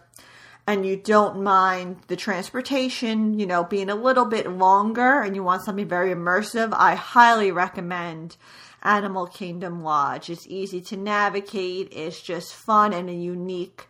and 0.69 0.87
you 0.87 0.95
don't 0.95 1.43
mind 1.43 1.97
the 2.07 2.15
transportation, 2.15 3.41
you 3.41 3.45
know, 3.45 3.65
being 3.65 3.91
a 3.91 3.97
little 3.97 4.27
bit 4.27 4.49
longer 4.49 5.21
and 5.21 5.35
you 5.35 5.43
want 5.43 5.65
something 5.65 5.89
very 5.89 6.15
immersive, 6.15 6.73
I 6.73 6.95
highly 6.95 7.51
recommend 7.51 8.37
Animal 8.85 9.27
Kingdom 9.27 9.83
Lodge. 9.83 10.31
It's 10.31 10.47
easy 10.47 10.81
to 10.83 10.97
navigate, 10.97 11.89
it's 11.91 12.23
just 12.23 12.55
fun 12.55 12.93
and 12.93 13.11
a 13.11 13.13
unique 13.13 13.89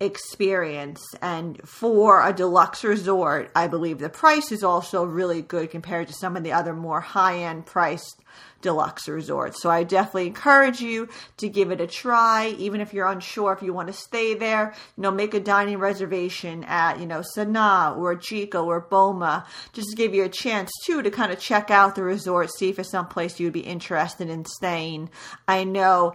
experience. 0.00 1.02
And 1.22 1.60
for 1.66 2.26
a 2.26 2.32
deluxe 2.32 2.84
resort, 2.84 3.50
I 3.54 3.66
believe 3.66 3.98
the 3.98 4.08
price 4.08 4.52
is 4.52 4.62
also 4.62 5.04
really 5.04 5.42
good 5.42 5.70
compared 5.70 6.08
to 6.08 6.14
some 6.14 6.36
of 6.36 6.44
the 6.44 6.52
other 6.52 6.74
more 6.74 7.00
high 7.00 7.38
end 7.38 7.66
priced 7.66 8.20
deluxe 8.60 9.08
resorts. 9.08 9.62
So 9.62 9.70
I 9.70 9.84
definitely 9.84 10.26
encourage 10.26 10.80
you 10.80 11.08
to 11.38 11.48
give 11.48 11.70
it 11.70 11.80
a 11.80 11.86
try, 11.86 12.54
even 12.58 12.80
if 12.80 12.92
you're 12.92 13.06
unsure 13.06 13.52
if 13.52 13.62
you 13.62 13.72
want 13.72 13.86
to 13.88 13.94
stay 13.94 14.34
there. 14.34 14.74
You 14.96 15.02
know, 15.02 15.10
make 15.10 15.34
a 15.34 15.40
dining 15.40 15.78
reservation 15.78 16.64
at, 16.64 16.98
you 16.98 17.06
know, 17.06 17.22
Sanaa 17.36 17.96
or 17.96 18.16
Jiko 18.16 18.66
or 18.66 18.80
Boma, 18.80 19.46
just 19.72 19.90
to 19.90 19.96
give 19.96 20.14
you 20.14 20.24
a 20.24 20.28
chance 20.28 20.70
too 20.84 21.02
to 21.02 21.10
kind 21.10 21.32
of 21.32 21.38
check 21.38 21.70
out 21.70 21.94
the 21.94 22.02
resort, 22.02 22.50
see 22.50 22.68
if 22.68 22.78
it's 22.78 22.90
someplace 22.90 23.40
you'd 23.40 23.52
be 23.52 23.60
interested 23.60 24.28
in 24.28 24.44
staying. 24.44 25.10
I 25.46 25.64
know 25.64 26.14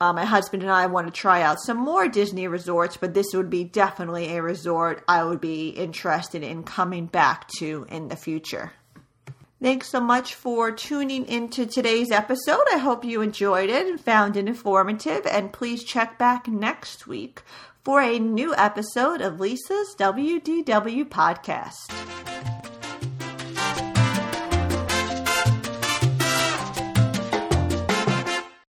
uh, 0.00 0.12
my 0.12 0.24
husband 0.24 0.62
and 0.62 0.70
I 0.70 0.86
want 0.86 1.06
to 1.08 1.12
try 1.12 1.42
out 1.42 1.60
some 1.60 1.76
more 1.76 2.08
Disney 2.08 2.46
resorts, 2.46 2.96
but 2.96 3.14
this 3.14 3.34
would 3.34 3.50
be 3.50 3.64
definitely 3.64 4.36
a 4.36 4.42
resort 4.42 5.02
I 5.08 5.24
would 5.24 5.40
be 5.40 5.70
interested 5.70 6.42
in 6.42 6.62
coming 6.62 7.06
back 7.06 7.48
to 7.58 7.86
in 7.88 8.08
the 8.08 8.16
future. 8.16 8.72
Thanks 9.60 9.88
so 9.88 9.98
much 10.00 10.36
for 10.36 10.70
tuning 10.70 11.26
into 11.26 11.66
today's 11.66 12.12
episode. 12.12 12.62
I 12.72 12.78
hope 12.78 13.04
you 13.04 13.22
enjoyed 13.22 13.70
it 13.70 13.88
and 13.88 14.00
found 14.00 14.36
it 14.36 14.46
informative. 14.46 15.26
And 15.26 15.52
please 15.52 15.82
check 15.82 16.16
back 16.16 16.46
next 16.46 17.08
week 17.08 17.42
for 17.82 18.00
a 18.00 18.20
new 18.20 18.54
episode 18.54 19.20
of 19.20 19.40
Lisa's 19.40 19.96
WDW 19.98 21.08
podcast. 21.08 22.47